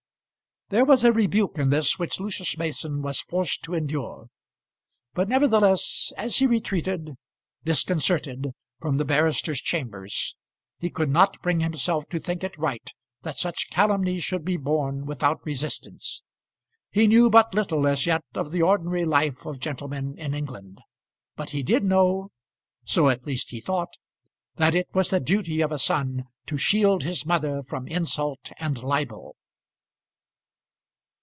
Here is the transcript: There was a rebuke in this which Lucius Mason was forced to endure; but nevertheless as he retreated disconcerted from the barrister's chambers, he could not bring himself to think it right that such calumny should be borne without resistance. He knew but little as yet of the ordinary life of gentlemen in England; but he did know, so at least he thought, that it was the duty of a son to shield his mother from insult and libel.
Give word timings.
There 0.73 0.85
was 0.85 1.03
a 1.03 1.11
rebuke 1.11 1.57
in 1.57 1.69
this 1.69 1.99
which 1.99 2.17
Lucius 2.21 2.57
Mason 2.57 3.01
was 3.01 3.19
forced 3.19 3.61
to 3.63 3.73
endure; 3.73 4.29
but 5.13 5.27
nevertheless 5.27 6.13
as 6.15 6.37
he 6.37 6.47
retreated 6.47 7.17
disconcerted 7.65 8.53
from 8.79 8.95
the 8.95 9.03
barrister's 9.03 9.59
chambers, 9.59 10.37
he 10.79 10.89
could 10.89 11.09
not 11.09 11.41
bring 11.41 11.59
himself 11.59 12.07
to 12.11 12.19
think 12.19 12.41
it 12.41 12.57
right 12.57 12.89
that 13.23 13.35
such 13.35 13.69
calumny 13.69 14.21
should 14.21 14.45
be 14.45 14.55
borne 14.55 15.05
without 15.05 15.45
resistance. 15.45 16.23
He 16.89 17.05
knew 17.05 17.29
but 17.29 17.53
little 17.53 17.85
as 17.85 18.05
yet 18.05 18.23
of 18.33 18.51
the 18.51 18.61
ordinary 18.61 19.03
life 19.03 19.45
of 19.45 19.59
gentlemen 19.59 20.17
in 20.17 20.33
England; 20.33 20.79
but 21.35 21.49
he 21.49 21.63
did 21.63 21.83
know, 21.83 22.29
so 22.85 23.09
at 23.09 23.25
least 23.25 23.51
he 23.51 23.59
thought, 23.59 23.95
that 24.55 24.73
it 24.73 24.87
was 24.93 25.09
the 25.09 25.19
duty 25.19 25.59
of 25.59 25.73
a 25.73 25.77
son 25.77 26.23
to 26.45 26.55
shield 26.55 27.03
his 27.03 27.25
mother 27.25 27.61
from 27.61 27.89
insult 27.89 28.51
and 28.57 28.81
libel. 28.81 29.35